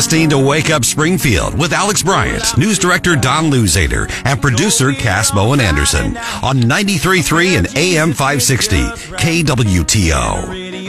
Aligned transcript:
listening 0.00 0.30
to 0.30 0.38
Wake 0.38 0.70
Up 0.70 0.82
Springfield 0.82 1.58
with 1.58 1.74
Alex 1.74 2.02
Bryant, 2.02 2.56
news 2.56 2.78
director 2.78 3.16
Don 3.16 3.50
Luzader, 3.50 4.10
and 4.24 4.40
producer 4.40 4.92
Cass 4.94 5.30
Bowen 5.30 5.60
Anderson 5.60 6.16
on 6.42 6.56
93.3 6.56 7.58
and 7.58 7.66
AM 7.76 8.14
560 8.14 8.76
KWTO. 9.16 10.86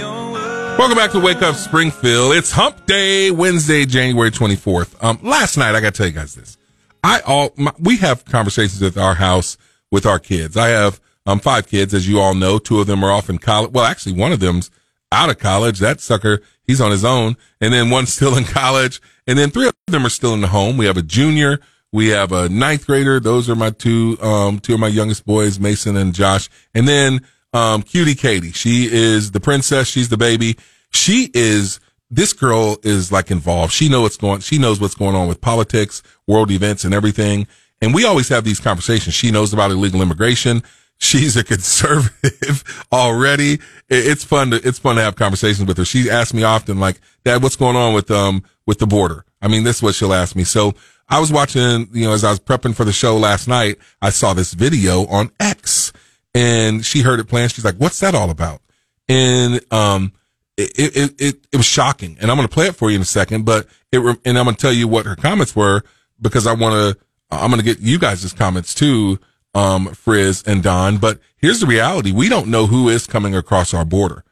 Welcome 0.78 0.98
back 0.98 1.12
to 1.12 1.20
Wake 1.20 1.42
Up 1.42 1.56
Springfield. 1.56 2.36
It's 2.36 2.54
Hump 2.54 2.86
Day, 2.86 3.32
Wednesday, 3.32 3.86
January 3.86 4.32
24th. 4.32 4.96
Um, 5.04 5.20
last 5.22 5.58
night, 5.58 5.76
I 5.76 5.82
got 5.82 5.94
to 5.94 5.98
tell 5.98 6.08
you 6.08 6.14
guys 6.14 6.34
this. 6.34 6.58
I 7.04 7.20
all 7.28 7.52
my, 7.58 7.74
we 7.80 7.98
have 7.98 8.24
conversations 8.24 8.82
at 8.82 8.96
our 8.98 9.16
house 9.16 9.58
with 9.92 10.06
our 10.06 10.20
kids. 10.20 10.56
I 10.56 10.70
have 10.70 11.02
um 11.26 11.42
five 11.42 11.68
kids, 11.68 11.94
as 11.94 12.08
you 12.08 12.22
all 12.22 12.34
know. 12.34 12.60
Two 12.60 12.80
of 12.80 12.88
them 12.88 13.04
are 13.04 13.12
off 13.12 13.30
in 13.30 13.40
college. 13.40 13.72
Well, 13.72 13.84
actually, 13.84 14.14
one 14.14 14.32
of 14.32 14.40
them's 14.40 14.72
out 15.12 15.30
of 15.30 15.40
college. 15.40 15.80
That 15.80 16.00
sucker, 16.00 16.42
he's 16.66 16.82
on 16.82 16.92
his 16.92 17.06
own. 17.06 17.38
And 17.60 17.74
then 17.74 17.90
one's 17.90 18.14
still 18.14 18.38
in 18.38 18.46
college. 18.46 19.02
And 19.28 19.38
then 19.38 19.52
three 19.52 19.68
of 19.68 19.74
them 19.88 20.06
are 20.06 20.10
still 20.10 20.34
in 20.34 20.42
the 20.42 20.48
home. 20.48 20.78
We 20.78 20.86
have 20.86 20.98
a 20.98 21.04
junior. 21.04 21.60
We 21.92 22.10
have 22.10 22.32
a 22.32 22.48
ninth 22.48 22.88
grader. 22.88 23.20
Those 23.20 23.50
are 23.50 23.56
my 23.56 23.72
two, 23.72 24.18
um, 24.22 24.60
two 24.60 24.74
of 24.74 24.80
my 24.80 24.88
youngest 24.88 25.26
boys, 25.26 25.60
Mason 25.60 25.98
and 25.98 26.14
Josh. 26.14 26.50
And 26.74 26.88
then, 26.88 27.22
um, 27.54 27.82
cutie 27.84 28.16
Katie. 28.16 28.54
She 28.54 28.88
is 28.90 29.32
the 29.32 29.42
princess. 29.42 29.88
She's 29.88 30.08
the 30.08 30.18
baby. 30.18 30.58
She 30.92 31.30
is, 31.34 31.82
this 32.10 32.32
girl 32.32 32.78
is 32.84 33.12
like 33.12 33.30
involved. 33.30 33.74
She 33.74 33.90
knows 33.90 34.04
what's 34.04 34.18
going, 34.18 34.40
she 34.40 34.58
knows 34.58 34.80
what's 34.80 34.96
going 34.96 35.16
on 35.16 35.28
with 35.28 35.42
politics, 35.42 36.02
world 36.28 36.50
events 36.52 36.86
and 36.86 36.94
everything. 36.94 37.48
And 37.82 37.94
we 37.94 38.06
always 38.06 38.30
have 38.30 38.46
these 38.46 38.60
conversations. 38.60 39.14
She 39.14 39.32
knows 39.32 39.54
about 39.54 39.72
illegal 39.72 40.02
immigration 40.02 40.64
she's 41.02 41.36
a 41.36 41.44
conservative 41.44 42.86
already. 42.92 43.60
It's 43.90 44.24
fun 44.24 44.52
to, 44.52 44.58
it's 44.66 44.80
fun 44.80 44.96
to 44.96 45.02
have 45.02 45.16
conversations 45.16 45.68
with 45.68 45.78
her. 45.78 45.86
She 45.86 46.10
asks 46.10 46.34
me 46.34 46.44
often, 46.44 46.80
like, 46.80 47.02
dad, 47.26 47.44
what's 47.44 47.56
going 47.56 47.76
on 47.76 47.94
with, 47.94 48.10
um, 48.12 48.44
with 48.66 48.80
the 48.80 48.88
border? 48.88 49.26
I 49.42 49.48
mean, 49.48 49.64
this 49.64 49.78
is 49.78 49.84
what 49.84 49.96
she'll 49.96 50.14
ask 50.14 50.36
me. 50.36 50.44
So 50.44 50.74
I 51.10 51.20
was 51.20 51.32
watching, 51.32 51.90
you 51.92 52.06
know, 52.06 52.14
as 52.14 52.24
I 52.24 52.30
was 52.30 52.40
prepping 52.40 52.76
for 52.76 52.86
the 52.86 52.94
show 52.94 53.18
last 53.18 53.48
night, 53.48 53.80
I 54.02 54.12
saw 54.12 54.34
this 54.34 54.54
video 54.54 55.06
on 55.08 55.32
X 55.40 55.92
and 56.36 56.86
she 56.86 57.02
heard 57.02 57.20
it 57.20 57.28
playing. 57.28 57.50
She's 57.50 57.66
like, 57.66 57.76
what's 57.76 58.00
that 58.00 58.16
all 58.16 58.30
about? 58.30 58.62
And, 59.10 59.60
um, 59.74 60.14
it, 60.58 60.96
it, 60.96 61.16
it, 61.20 61.48
it 61.52 61.58
was 61.58 61.66
shocking 61.66 62.18
and 62.22 62.30
I'm 62.30 62.38
going 62.38 62.48
to 62.48 62.54
play 62.54 62.68
it 62.68 62.76
for 62.76 62.92
you 62.92 62.98
in 62.98 63.02
a 63.02 63.06
second, 63.06 63.46
but 63.46 63.68
it, 63.92 64.00
and 64.00 64.38
I'm 64.38 64.46
going 64.46 64.56
to 64.56 64.62
tell 64.62 64.72
you 64.72 64.88
what 64.88 65.08
her 65.08 65.16
comments 65.16 65.56
were 65.56 65.82
because 66.22 66.46
I 66.46 66.54
want 66.54 66.76
to, 66.76 67.04
I'm 67.32 67.50
going 67.50 67.60
to 67.62 67.66
get 67.66 67.80
you 67.80 67.98
guys' 67.98 68.32
comments 68.34 68.76
too 68.76 69.18
um, 69.54 69.88
Frizz 69.94 70.44
and 70.46 70.64
Don. 70.64 70.98
But 70.98 71.20
here's 71.38 71.60
the 71.60 71.68
reality. 71.68 72.12
We 72.12 72.30
don't 72.30 72.48
know 72.48 72.68
who 72.68 72.90
is 72.90 73.08
coming 73.08 73.36
across 73.36 73.74
our 73.74 73.86
border. 73.86 74.24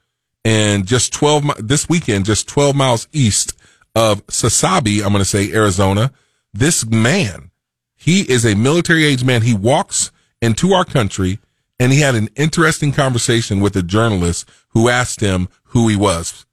And 0.45 0.85
just 0.87 1.13
12, 1.13 1.67
this 1.67 1.89
weekend, 1.89 2.25
just 2.25 2.47
12 2.47 2.75
miles 2.75 3.07
east 3.11 3.57
of 3.95 4.25
Sasabe, 4.27 5.03
I'm 5.03 5.11
going 5.11 5.19
to 5.19 5.25
say 5.25 5.51
Arizona, 5.51 6.11
this 6.53 6.85
man, 6.85 7.51
he 7.95 8.21
is 8.21 8.45
a 8.45 8.55
military 8.55 9.03
age 9.03 9.23
man. 9.23 9.41
He 9.41 9.53
walks 9.53 10.11
into 10.41 10.71
our 10.71 10.85
country 10.85 11.39
and 11.79 11.91
he 11.91 12.01
had 12.01 12.15
an 12.15 12.29
interesting 12.35 12.91
conversation 12.91 13.59
with 13.59 13.75
a 13.75 13.83
journalist 13.83 14.49
who 14.69 14.89
asked 14.89 15.21
him 15.21 15.49
who 15.65 15.87
he 15.87 15.95
was. 15.95 16.45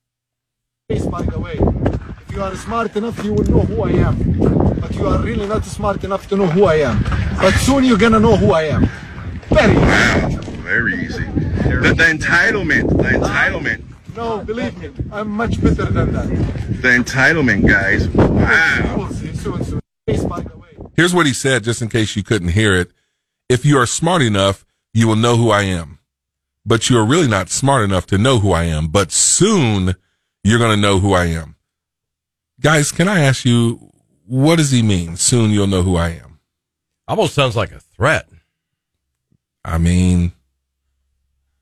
Way, 0.88 1.58
you 2.36 2.42
are 2.42 2.54
smart 2.54 2.94
enough, 2.96 3.24
you 3.24 3.32
will 3.32 3.44
know 3.44 3.60
who 3.60 3.82
I 3.82 3.92
am. 3.92 4.16
But 4.78 4.94
you 4.94 5.06
are 5.06 5.18
really 5.22 5.46
not 5.48 5.64
smart 5.64 6.04
enough 6.04 6.28
to 6.28 6.36
know 6.36 6.46
who 6.46 6.64
I 6.64 6.76
am. 6.76 7.02
But 7.40 7.54
soon 7.54 7.82
you're 7.84 7.96
gonna 7.96 8.20
know 8.20 8.36
who 8.36 8.52
I 8.52 8.64
am. 8.64 8.90
Very 9.48 9.74
wow, 9.74 10.28
very 10.60 10.94
easy. 11.02 11.24
The, 11.24 11.94
the 11.96 12.04
entitlement, 12.04 12.88
the 12.88 13.10
entitlement. 13.18 13.82
No, 14.14 14.44
believe 14.44 14.76
me, 14.78 14.90
I'm 15.10 15.30
much 15.30 15.62
better 15.62 15.86
than 15.86 16.12
that. 16.12 16.28
The 16.82 16.88
entitlement, 16.88 17.66
guys. 17.66 18.06
Wow. 18.08 18.96
Oh, 18.98 19.80
Here's 20.94 21.14
what 21.14 21.26
he 21.26 21.32
said, 21.32 21.64
just 21.64 21.80
in 21.80 21.88
case 21.88 22.16
you 22.16 22.22
couldn't 22.22 22.48
hear 22.48 22.74
it. 22.74 22.90
If 23.48 23.64
you 23.64 23.78
are 23.78 23.86
smart 23.86 24.20
enough, 24.20 24.66
you 24.92 25.08
will 25.08 25.16
know 25.16 25.36
who 25.36 25.50
I 25.50 25.62
am. 25.62 26.00
But 26.66 26.90
you 26.90 26.98
are 26.98 27.04
really 27.04 27.28
not 27.28 27.48
smart 27.48 27.84
enough 27.84 28.06
to 28.06 28.18
know 28.18 28.40
who 28.40 28.52
I 28.52 28.64
am. 28.64 28.88
But 28.88 29.12
soon 29.12 29.94
you're 30.42 30.58
going 30.58 30.74
to 30.74 30.80
know 30.80 30.98
who 30.98 31.12
I 31.12 31.26
am. 31.26 31.55
Guys, 32.60 32.92
can 32.92 33.08
I 33.08 33.20
ask 33.20 33.44
you, 33.44 33.92
what 34.26 34.56
does 34.56 34.70
he 34.70 34.82
mean? 34.82 35.16
Soon 35.16 35.50
you'll 35.50 35.66
know 35.66 35.82
who 35.82 35.96
I 35.96 36.10
am. 36.10 36.40
Almost 37.08 37.34
sounds 37.34 37.54
like 37.54 37.72
a 37.72 37.80
threat. 37.80 38.28
I 39.64 39.78
mean, 39.78 40.32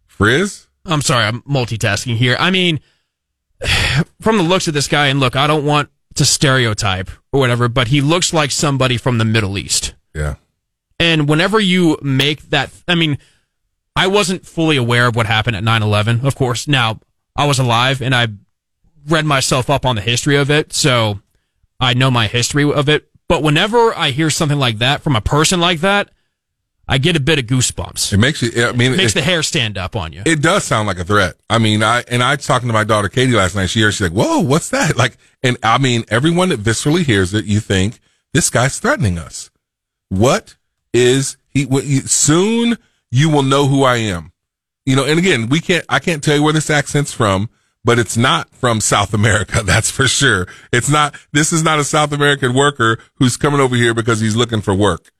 Frizz? 0.07 0.69
I'm 0.87 1.03
sorry, 1.03 1.25
I'm 1.25 1.43
multitasking 1.43 2.17
here. 2.17 2.37
I 2.39 2.51
mean, 2.51 2.81
from 4.21 4.37
the 4.37 4.43
looks 4.43 4.69
of 4.69 4.75
this 4.75 4.89
guy, 4.89 5.09
and 5.09 5.21
look, 5.21 5.37
I 5.37 5.47
don't 5.47 5.65
want 5.65 5.91
to 6.15 6.25
stereotype 6.25 7.11
or 7.33 7.41
whatever, 7.41 7.69
but 7.69 7.89
he 7.89 8.01
looks 8.01 8.33
like 8.33 8.51
somebody 8.51 8.97
from 8.97 9.19
the 9.19 9.25
Middle 9.25 9.59
East. 9.59 9.95
Yeah. 10.15 10.37
And 11.01 11.29
whenever 11.29 11.59
you 11.59 11.99
make 12.03 12.43
that, 12.51 12.71
I 12.87 12.95
mean, 12.95 13.19
I 13.97 14.07
wasn't 14.07 14.47
fully 14.47 14.77
aware 14.77 15.07
of 15.09 15.17
what 15.17 15.27
happened 15.27 15.57
at 15.57 15.65
9 15.65 15.83
11, 15.83 16.25
of 16.25 16.35
course. 16.35 16.69
Now, 16.69 17.01
I 17.37 17.47
was 17.47 17.59
alive 17.59 18.01
and 18.01 18.15
I 18.15 18.29
read 19.09 19.25
myself 19.25 19.71
up 19.71 19.85
on 19.85 19.97
the 19.97 20.03
history 20.03 20.37
of 20.37 20.51
it, 20.51 20.73
so 20.73 21.21
I 21.81 21.95
know 21.95 22.11
my 22.11 22.27
history 22.27 22.71
of 22.71 22.89
it. 22.89 23.09
But 23.29 23.43
whenever 23.43 23.95
I 23.97 24.11
hear 24.11 24.31
something 24.31 24.59
like 24.59 24.79
that 24.79 25.03
from 25.03 25.17
a 25.17 25.21
person 25.21 25.61
like 25.61 25.81
that, 25.81 26.11
I 26.87 26.99
get 26.99 27.17
a 27.17 27.21
bit 27.21 27.39
of 27.39 27.47
goosebumps. 27.47 28.13
It 28.13 28.19
makes 28.19 28.43
you. 28.43 28.51
I 28.67 28.73
mean, 28.73 28.93
it 28.93 28.97
makes 28.99 29.13
it, 29.13 29.17
the 29.17 29.23
hair 29.23 29.43
stand 29.43 29.79
up 29.79 29.97
on 29.97 30.13
you. 30.13 30.23
It 30.27 30.43
does 30.43 30.65
sound 30.65 30.87
like 30.87 30.99
a 30.99 31.05
threat. 31.05 31.37
I 31.49 31.59
mean, 31.59 31.83
I 31.83 32.05
and 32.09 32.23
I 32.23 32.35
was 32.35 32.47
talking 32.47 32.69
to 32.69 32.75
my 32.75 32.85
daughter 32.85 33.09
Katie 33.09 33.33
last 33.33 33.55
night. 33.55 33.71
She 33.71 33.81
hears, 33.81 33.95
she's 33.95 34.11
like, 34.11 34.13
"Whoa, 34.13 34.41
what's 34.41 34.69
that?" 34.71 34.97
Like, 35.05 35.17
and 35.43 35.57
I 35.63 35.79
mean, 35.79 36.05
everyone 36.09 36.51
that 36.51 36.61
viscerally 36.61 37.05
hears 37.05 37.33
it, 37.33 37.47
you 37.47 37.61
think 37.61 38.01
this 38.33 38.51
guy's 38.51 38.79
threatening 38.79 39.19
us. 39.19 39.51
What 40.11 40.57
is 40.93 41.39
he? 41.49 41.65
What, 41.65 41.85
you, 41.85 42.01
soon 42.01 42.77
you 43.11 43.31
will 43.31 43.43
know 43.43 43.67
who 43.67 43.83
I 43.83 43.97
am. 43.97 44.33
You 44.85 44.97
know, 44.97 45.05
and 45.05 45.19
again, 45.19 45.49
we 45.49 45.61
can't. 45.61 45.85
I 45.89 46.01
can't 46.01 46.23
tell 46.23 46.37
you 46.37 46.43
where 46.43 46.53
this 46.53 46.69
accent's 46.69 47.15
from 47.15 47.49
but 47.85 47.99
it's 47.99 48.17
not 48.17 48.49
from 48.51 48.81
South 48.81 49.13
America. 49.13 49.63
That's 49.65 49.91
for 49.91 50.09
sure. 50.09 50.47
It's 50.73 50.89
not, 50.89 51.15
this 51.33 51.53
is 51.53 51.63
not 51.63 51.79
a 51.79 51.85
South 51.85 52.13
American 52.13 52.55
worker 52.55 52.99
who's 53.17 53.37
coming 53.37 53.61
over 53.61 53.77
here 53.77 53.95
because 53.95 54.21
he's 54.21 54.37
looking 54.37 54.63
for 54.63 54.75
work. 54.75 55.13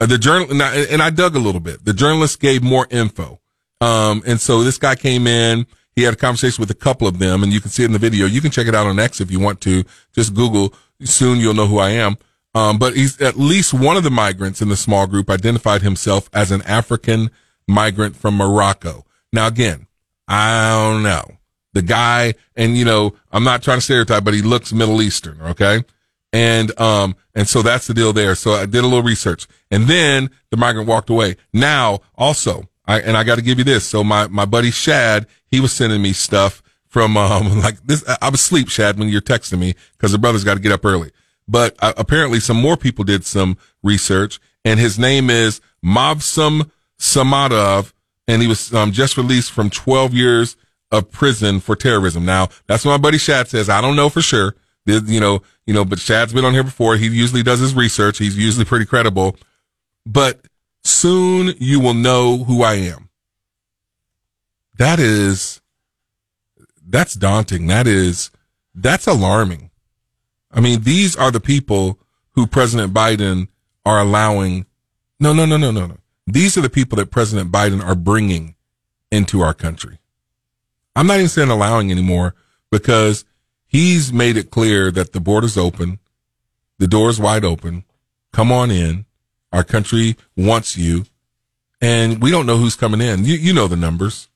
Uh, 0.00 0.06
the 0.06 0.18
journal, 0.18 0.48
and 0.50 1.02
I 1.02 1.10
dug 1.10 1.36
a 1.36 1.38
little 1.38 1.60
bit. 1.60 1.84
The 1.84 1.94
journalist 1.94 2.40
gave 2.40 2.62
more 2.62 2.86
info. 2.90 3.40
Um, 3.80 4.22
and 4.26 4.40
so 4.40 4.62
this 4.62 4.78
guy 4.78 4.94
came 4.94 5.26
in, 5.26 5.66
he 5.94 6.02
had 6.02 6.14
a 6.14 6.16
conversation 6.16 6.60
with 6.60 6.70
a 6.70 6.74
couple 6.74 7.06
of 7.06 7.18
them 7.18 7.42
and 7.42 7.52
you 7.52 7.60
can 7.60 7.70
see 7.70 7.82
it 7.82 7.86
in 7.86 7.92
the 7.92 7.98
video. 7.98 8.26
You 8.26 8.40
can 8.40 8.50
check 8.50 8.66
it 8.66 8.74
out 8.74 8.86
on 8.86 8.98
X 8.98 9.20
if 9.20 9.30
you 9.30 9.40
want 9.40 9.60
to. 9.62 9.84
Just 10.12 10.34
Google. 10.34 10.74
Soon 11.02 11.38
you'll 11.38 11.54
know 11.54 11.66
who 11.66 11.78
I 11.78 11.90
am. 11.90 12.16
Um, 12.54 12.78
but 12.78 12.96
he's 12.96 13.20
at 13.20 13.36
least 13.36 13.74
one 13.74 13.98
of 13.98 14.02
the 14.02 14.10
migrants 14.10 14.62
in 14.62 14.68
the 14.68 14.76
small 14.76 15.06
group 15.06 15.28
identified 15.28 15.82
himself 15.82 16.30
as 16.32 16.50
an 16.50 16.62
African 16.62 17.30
migrant 17.68 18.16
from 18.16 18.36
Morocco. 18.36 19.04
Now 19.30 19.46
again, 19.46 19.88
I 20.26 20.70
don't 20.72 21.02
know 21.02 21.36
the 21.76 21.82
guy, 21.82 22.34
and 22.56 22.76
you 22.76 22.84
know, 22.84 23.14
I'm 23.30 23.44
not 23.44 23.62
trying 23.62 23.76
to 23.78 23.82
stereotype, 23.82 24.24
but 24.24 24.34
he 24.34 24.42
looks 24.42 24.72
Middle 24.72 25.02
Eastern, 25.02 25.40
okay? 25.42 25.84
And, 26.32 26.78
um, 26.80 27.16
and 27.34 27.48
so 27.48 27.62
that's 27.62 27.86
the 27.86 27.94
deal 27.94 28.12
there. 28.12 28.34
So 28.34 28.52
I 28.52 28.66
did 28.66 28.82
a 28.82 28.86
little 28.86 29.02
research 29.02 29.46
and 29.70 29.84
then 29.84 30.30
the 30.50 30.56
migrant 30.56 30.88
walked 30.88 31.08
away. 31.08 31.36
Now 31.52 32.00
also, 32.14 32.68
I, 32.86 33.00
and 33.00 33.16
I 33.16 33.24
got 33.24 33.36
to 33.36 33.42
give 33.42 33.58
you 33.58 33.64
this. 33.64 33.86
So 33.86 34.02
my, 34.02 34.26
my 34.26 34.44
buddy 34.44 34.70
Shad, 34.70 35.26
he 35.46 35.60
was 35.60 35.72
sending 35.72 36.02
me 36.02 36.12
stuff 36.12 36.62
from, 36.88 37.16
um, 37.16 37.60
like 37.62 37.80
this. 37.84 38.04
I 38.20 38.28
was 38.28 38.40
asleep, 38.40 38.68
Shad, 38.68 38.98
when 38.98 39.08
you're 39.08 39.20
texting 39.20 39.58
me 39.58 39.74
because 39.92 40.12
the 40.12 40.18
brother's 40.18 40.44
got 40.44 40.54
to 40.54 40.60
get 40.60 40.72
up 40.72 40.84
early. 40.84 41.10
But 41.48 41.76
uh, 41.78 41.94
apparently 41.96 42.40
some 42.40 42.60
more 42.60 42.76
people 42.76 43.04
did 43.04 43.24
some 43.24 43.56
research 43.82 44.40
and 44.64 44.80
his 44.80 44.98
name 44.98 45.30
is 45.30 45.60
Mavsum 45.84 46.70
Samadov 46.98 47.92
and 48.28 48.42
he 48.42 48.48
was, 48.48 48.74
um, 48.74 48.92
just 48.92 49.16
released 49.16 49.52
from 49.52 49.70
12 49.70 50.12
years 50.12 50.56
of 50.90 51.10
prison 51.10 51.60
for 51.60 51.76
terrorism. 51.76 52.24
Now, 52.24 52.48
that's 52.66 52.84
what 52.84 52.92
my 52.92 52.98
buddy 52.98 53.18
Shad 53.18 53.48
says. 53.48 53.68
I 53.68 53.80
don't 53.80 53.96
know 53.96 54.08
for 54.08 54.22
sure. 54.22 54.54
You 54.86 55.20
know, 55.20 55.42
you 55.66 55.74
know, 55.74 55.84
but 55.84 55.98
Shad's 55.98 56.32
been 56.32 56.44
on 56.44 56.54
here 56.54 56.62
before. 56.62 56.96
He 56.96 57.08
usually 57.08 57.42
does 57.42 57.58
his 57.58 57.74
research. 57.74 58.18
He's 58.18 58.38
usually 58.38 58.64
pretty 58.64 58.86
credible. 58.86 59.36
But 60.04 60.40
soon 60.84 61.54
you 61.58 61.80
will 61.80 61.94
know 61.94 62.44
who 62.44 62.62
I 62.62 62.74
am. 62.74 63.08
That 64.78 65.00
is, 65.00 65.60
that's 66.86 67.14
daunting. 67.14 67.66
That 67.66 67.86
is, 67.88 68.30
that's 68.74 69.06
alarming. 69.06 69.70
I 70.52 70.60
mean, 70.60 70.82
these 70.82 71.16
are 71.16 71.32
the 71.32 71.40
people 71.40 71.98
who 72.32 72.46
President 72.46 72.94
Biden 72.94 73.48
are 73.84 73.98
allowing. 73.98 74.66
No, 75.18 75.32
no, 75.32 75.46
no, 75.46 75.56
no, 75.56 75.72
no, 75.72 75.86
no. 75.86 75.96
These 76.26 76.56
are 76.56 76.60
the 76.60 76.70
people 76.70 76.96
that 76.96 77.10
President 77.10 77.50
Biden 77.50 77.82
are 77.84 77.94
bringing 77.94 78.54
into 79.10 79.40
our 79.40 79.54
country. 79.54 79.98
I'm 80.96 81.06
not 81.06 81.18
even 81.18 81.28
saying 81.28 81.50
allowing 81.50 81.92
anymore 81.92 82.34
because 82.72 83.24
he's 83.66 84.12
made 84.12 84.36
it 84.36 84.50
clear 84.50 84.90
that 84.92 85.12
the 85.12 85.20
border's 85.20 85.56
open, 85.58 86.00
the 86.78 86.88
door's 86.88 87.20
wide 87.20 87.44
open. 87.44 87.84
Come 88.32 88.52
on 88.52 88.70
in. 88.72 89.06
Our 89.52 89.64
country 89.64 90.16
wants 90.36 90.76
you, 90.76 91.06
and 91.80 92.22
we 92.22 92.30
don't 92.32 92.46
know 92.46 92.58
who's 92.58 92.76
coming 92.76 93.00
in. 93.02 93.24
You 93.24 93.36
you 93.36 93.52
know 93.54 93.68
the 93.68 93.76
numbers. 93.76 94.28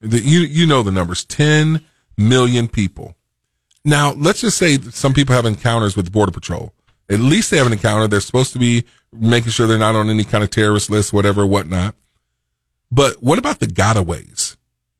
The, 0.00 0.20
you 0.20 0.40
you 0.40 0.66
know 0.66 0.82
the 0.82 0.92
numbers. 0.92 1.24
Ten 1.24 1.84
million 2.18 2.68
people 2.68 3.14
Now, 3.84 4.12
let's 4.12 4.42
just 4.42 4.58
say 4.58 4.78
some 4.78 5.14
people 5.14 5.34
have 5.34 5.46
encounters 5.46 5.96
with 5.96 6.12
Border 6.12 6.32
Patrol. 6.32 6.74
At 7.10 7.20
least 7.20 7.50
they 7.50 7.58
have 7.58 7.66
an 7.66 7.74
encounter. 7.74 8.08
They're 8.08 8.20
supposed 8.20 8.52
to 8.54 8.58
be 8.60 8.84
making 9.12 9.52
sure 9.52 9.66
they're 9.66 9.78
not 9.78 9.96
on 9.96 10.10
any 10.10 10.24
kind 10.24 10.44
of 10.44 10.50
terrorist 10.50 10.90
list, 10.90 11.12
whatever, 11.12 11.46
whatnot. 11.46 11.94
But 12.92 13.22
what 13.22 13.38
about 13.38 13.60
the 13.60 13.66
gotaways? 13.66 14.39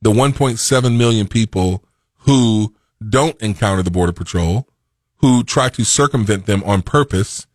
The 0.03 0.11
1.7 0.11 0.97
million 0.97 1.27
people 1.29 1.85
who 2.21 2.75
don't 3.07 3.41
encounter 3.41 3.83
the 3.83 3.91
Border 3.91 4.13
Patrol, 4.13 4.69
who 5.17 5.45
try 5.45 5.69
to 5.71 5.85
circumvent 5.85 6.47
them 6.47 6.63
on 6.65 6.83
purpose, 6.83 7.47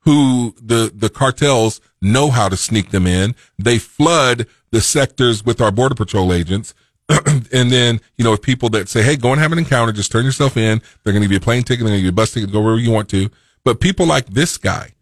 who 0.00 0.54
the, 0.60 0.92
the 0.94 1.08
cartels 1.08 1.80
know 2.00 2.30
how 2.30 2.48
to 2.48 2.56
sneak 2.56 2.90
them 2.90 3.06
in. 3.06 3.34
They 3.58 3.78
flood 3.78 4.46
the 4.70 4.80
sectors 4.80 5.44
with 5.44 5.60
our 5.60 5.70
Border 5.70 5.94
Patrol 5.94 6.32
agents. 6.32 6.74
and 7.08 7.70
then, 7.70 8.00
you 8.16 8.24
know, 8.24 8.32
with 8.32 8.42
people 8.42 8.68
that 8.70 8.88
say, 8.88 9.02
hey, 9.02 9.16
go 9.16 9.32
and 9.32 9.40
have 9.40 9.52
an 9.52 9.58
encounter, 9.58 9.92
just 9.92 10.10
turn 10.10 10.24
yourself 10.24 10.56
in. 10.56 10.82
They're 11.02 11.12
going 11.12 11.22
to 11.22 11.28
give 11.28 11.32
you 11.32 11.38
a 11.38 11.40
plane 11.40 11.62
ticket, 11.62 11.84
they're 11.84 11.90
going 11.90 11.98
to 11.98 11.98
give 11.98 12.04
you 12.04 12.10
a 12.10 12.12
bus 12.12 12.32
ticket, 12.32 12.52
go 12.52 12.60
wherever 12.60 12.80
you 12.80 12.90
want 12.90 13.08
to. 13.10 13.30
But 13.64 13.80
people 13.80 14.06
like 14.06 14.26
this 14.26 14.58
guy, 14.58 14.92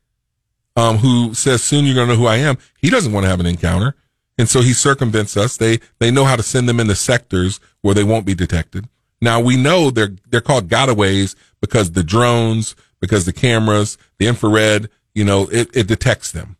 um, 0.76 0.98
who 0.98 1.34
says 1.34 1.62
soon 1.62 1.84
you're 1.84 1.94
going 1.94 2.08
to 2.08 2.14
know 2.14 2.20
who 2.20 2.26
I 2.26 2.36
am, 2.36 2.58
he 2.78 2.90
doesn't 2.90 3.12
want 3.12 3.24
to 3.24 3.30
have 3.30 3.40
an 3.40 3.46
encounter. 3.46 3.96
And 4.40 4.48
so 4.48 4.62
he 4.62 4.72
circumvents 4.72 5.36
us. 5.36 5.58
They, 5.58 5.80
they 5.98 6.10
know 6.10 6.24
how 6.24 6.34
to 6.34 6.42
send 6.42 6.66
them 6.66 6.80
into 6.80 6.94
sectors 6.94 7.60
where 7.82 7.94
they 7.94 8.02
won't 8.02 8.24
be 8.24 8.34
detected. 8.34 8.88
Now 9.20 9.38
we 9.38 9.54
know 9.54 9.90
they're, 9.90 10.16
they're 10.30 10.40
called 10.40 10.70
gotaways 10.70 11.34
because 11.60 11.92
the 11.92 12.02
drones, 12.02 12.74
because 13.00 13.26
the 13.26 13.34
cameras, 13.34 13.98
the 14.18 14.26
infrared, 14.26 14.88
you 15.14 15.26
know, 15.26 15.46
it, 15.52 15.68
it 15.76 15.86
detects 15.86 16.32
them. 16.32 16.56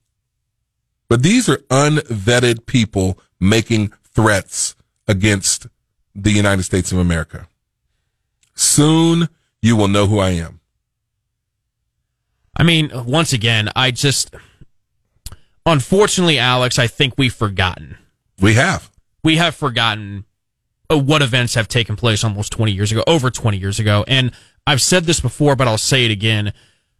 But 1.09 1.23
these 1.23 1.49
are 1.49 1.57
unvetted 1.71 2.67
people 2.67 3.19
making 3.41 3.95
threats 4.13 4.77
against 5.09 5.67
the 6.15 6.33
United 6.33 6.65
States 6.65 6.93
of 6.93 6.99
America. 6.99 7.49
Soon 8.55 9.31
you 9.63 9.75
will 9.75 9.89
know 9.89 10.07
who 10.07 10.19
I 10.19 10.33
am. 10.33 10.61
I 12.55 12.63
mean, 12.63 12.91
once 13.07 13.33
again, 13.33 13.71
I 13.75 13.91
just, 13.91 14.35
unfortunately, 15.73 16.39
Alex, 16.39 16.79
I 16.79 16.87
think 16.87 17.15
we've 17.17 17.35
forgotten. 17.35 17.97
We 18.41 18.55
have. 18.55 18.91
We 19.23 19.37
have 19.37 19.55
forgotten 19.55 20.25
uh, 20.91 20.99
what 20.99 21.23
events 21.23 21.55
have 21.55 21.69
taken 21.69 21.97
place 21.97 22.25
almost 22.25 22.53
20 22.53 22.73
years 22.73 22.91
ago, 22.93 23.05
over 23.07 23.31
20 23.31 23.57
years 23.57 23.79
ago. 23.79 24.05
And 24.09 24.33
I've 24.67 24.83
said 24.83 25.05
this 25.05 25.21
before, 25.21 25.57
but 25.57 25.69
I'll 25.69 25.79
say 25.79 26.05
it 26.05 26.11
again. 26.11 26.53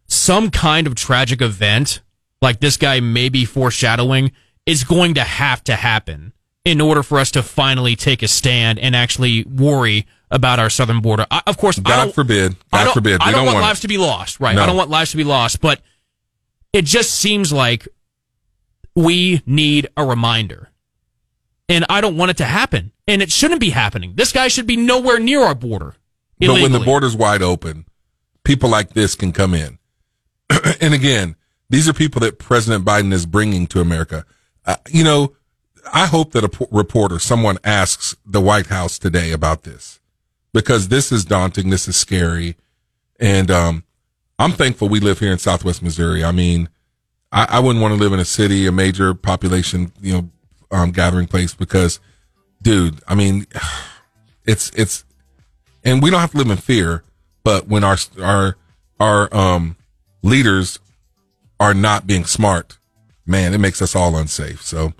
Some 0.07 0.49
kind 0.51 0.87
of 0.87 0.95
tragic 0.95 1.41
event, 1.41 2.01
like 2.41 2.59
this 2.59 2.77
guy 2.77 2.99
may 2.99 3.29
be 3.29 3.45
foreshadowing, 3.45 4.31
is 4.65 4.83
going 4.83 5.15
to 5.15 5.23
have 5.23 5.63
to 5.65 5.75
happen 5.75 6.33
in 6.63 6.79
order 6.79 7.01
for 7.01 7.17
us 7.17 7.31
to 7.31 7.41
finally 7.41 7.95
take 7.95 8.21
a 8.21 8.27
stand 8.27 8.77
and 8.77 8.95
actually 8.95 9.43
worry 9.45 10.05
about 10.29 10.59
our 10.59 10.69
southern 10.69 11.01
border. 11.01 11.25
I, 11.31 11.41
of 11.47 11.57
course, 11.57 11.79
I 11.79 11.81
God 11.81 12.03
don't- 12.05 12.15
forbid. 12.15 12.55
I 12.71 12.77
God 12.79 12.83
don't, 12.85 12.93
forbid. 12.93 13.11
We 13.19 13.25
I 13.25 13.31
don't, 13.31 13.39
don't 13.39 13.45
want, 13.45 13.55
want 13.55 13.63
it. 13.65 13.67
lives 13.67 13.79
to 13.81 13.87
be 13.87 13.97
lost, 13.97 14.39
right? 14.39 14.55
No. 14.55 14.63
I 14.63 14.65
don't 14.67 14.77
want 14.77 14.89
lives 14.89 15.11
to 15.11 15.17
be 15.17 15.23
lost, 15.23 15.59
but 15.59 15.81
it 16.71 16.85
just 16.85 17.15
seems 17.15 17.51
like 17.51 17.87
we 18.95 19.41
need 19.45 19.87
a 19.95 20.05
reminder. 20.05 20.69
And 21.69 21.85
I 21.89 22.01
don't 22.01 22.17
want 22.17 22.31
it 22.31 22.37
to 22.37 22.45
happen. 22.45 22.91
And 23.07 23.21
it 23.21 23.31
shouldn't 23.31 23.61
be 23.61 23.69
happening. 23.69 24.13
This 24.15 24.31
guy 24.31 24.47
should 24.47 24.67
be 24.67 24.75
nowhere 24.75 25.19
near 25.19 25.41
our 25.41 25.55
border. 25.55 25.95
But 26.39 26.49
when 26.49 26.55
the 26.55 26.65
illegally. 26.65 26.85
border's 26.85 27.15
wide 27.15 27.41
open, 27.41 27.85
people 28.43 28.69
like 28.69 28.89
this 28.89 29.15
can 29.15 29.31
come 29.31 29.53
in. 29.53 29.77
and 30.81 30.93
again, 30.93 31.35
these 31.69 31.87
are 31.87 31.93
people 31.93 32.19
that 32.21 32.39
President 32.39 32.83
Biden 32.83 33.13
is 33.13 33.25
bringing 33.25 33.67
to 33.67 33.79
America. 33.79 34.25
Uh, 34.65 34.75
you 34.89 35.03
know, 35.03 35.35
I 35.93 36.07
hope 36.07 36.31
that 36.33 36.43
a 36.43 36.49
p- 36.49 36.65
reporter, 36.71 37.19
someone 37.19 37.57
asks 37.63 38.15
the 38.25 38.41
White 38.41 38.67
House 38.67 38.99
today 38.99 39.31
about 39.31 39.63
this 39.63 39.99
because 40.53 40.89
this 40.89 41.11
is 41.11 41.23
daunting. 41.23 41.69
This 41.69 41.87
is 41.87 41.95
scary. 41.95 42.57
And, 43.19 43.49
um, 43.49 43.83
I'm 44.41 44.53
thankful 44.53 44.89
we 44.89 44.99
live 44.99 45.19
here 45.19 45.31
in 45.31 45.37
Southwest 45.37 45.83
Missouri. 45.83 46.23
I 46.23 46.31
mean, 46.31 46.67
I, 47.31 47.47
I 47.49 47.59
wouldn't 47.59 47.81
want 47.81 47.93
to 47.93 47.99
live 47.99 48.13
in 48.13 48.19
a 48.19 48.25
city, 48.25 48.67
a 48.67 48.71
major 48.71 49.13
population, 49.13 49.91
you 50.01 50.13
know, 50.13 50.29
um, 50.71 50.91
gathering 50.91 51.27
place 51.27 51.53
because, 51.53 51.99
dude, 52.61 53.01
I 53.07 53.15
mean, 53.15 53.47
it's, 54.45 54.71
it's, 54.71 55.05
and 55.83 56.01
we 56.01 56.09
don't 56.09 56.19
have 56.19 56.31
to 56.31 56.37
live 56.37 56.49
in 56.49 56.57
fear, 56.57 57.03
but 57.43 57.67
when 57.67 57.83
our, 57.83 57.97
our, 58.21 58.57
our, 58.99 59.35
um, 59.35 59.77
leaders 60.21 60.79
are 61.59 61.73
not 61.73 62.05
being 62.05 62.25
smart, 62.25 62.77
man, 63.25 63.53
it 63.53 63.57
makes 63.59 63.81
us 63.81 63.95
all 63.95 64.15
unsafe. 64.15 64.61
So, 64.61 64.93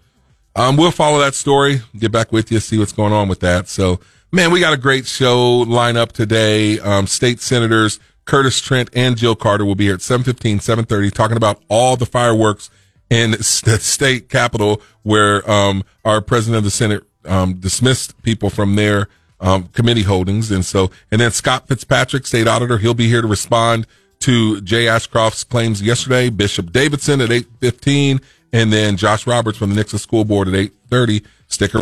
um, 0.55 0.75
we'll 0.75 0.91
follow 0.91 1.19
that 1.19 1.33
story, 1.33 1.81
get 1.97 2.11
back 2.11 2.31
with 2.31 2.51
you, 2.51 2.59
see 2.59 2.77
what's 2.77 2.91
going 2.91 3.13
on 3.13 3.29
with 3.29 3.39
that. 3.39 3.69
So, 3.69 3.99
man, 4.31 4.51
we 4.51 4.59
got 4.59 4.73
a 4.73 4.77
great 4.77 5.05
show 5.05 5.59
line 5.59 5.95
up 5.95 6.11
today. 6.11 6.79
Um, 6.79 7.07
state 7.07 7.39
senators 7.39 7.99
Curtis 8.25 8.61
Trent 8.61 8.89
and 8.93 9.17
Jill 9.17 9.35
Carter 9.35 9.65
will 9.65 9.75
be 9.75 9.85
here 9.85 9.95
at 9.95 10.01
715, 10.01 10.59
730, 10.59 11.11
talking 11.11 11.37
about 11.37 11.61
all 11.69 11.97
the 11.97 12.05
fireworks 12.05 12.69
in 13.09 13.31
the 13.31 13.43
state 13.43 14.29
capitol 14.29 14.81
where, 15.03 15.49
um, 15.49 15.83
our 16.05 16.21
president 16.21 16.57
of 16.57 16.63
the 16.63 16.71
Senate, 16.71 17.03
um, 17.25 17.55
dismissed 17.55 18.21
people 18.23 18.49
from 18.49 18.75
their, 18.75 19.07
um, 19.39 19.65
committee 19.73 20.03
holdings. 20.03 20.51
And 20.51 20.63
so, 20.65 20.91
and 21.11 21.19
then 21.19 21.31
Scott 21.31 21.67
Fitzpatrick, 21.67 22.25
state 22.25 22.47
auditor, 22.47 22.77
he'll 22.77 22.93
be 22.93 23.07
here 23.07 23.21
to 23.21 23.27
respond 23.27 23.85
to 24.19 24.61
Jay 24.61 24.87
Ashcroft's 24.87 25.43
claims 25.43 25.81
yesterday, 25.81 26.29
Bishop 26.29 26.71
Davidson 26.71 27.21
at 27.21 27.31
815, 27.31 28.21
and 28.53 28.71
then 28.71 28.97
Josh 28.97 29.25
Roberts 29.27 29.57
from 29.57 29.73
the 29.73 29.83
Nixa 29.83 29.99
School 29.99 30.25
Board 30.25 30.47
at 30.47 30.55
830. 30.55 31.23
Sticker 31.47 31.79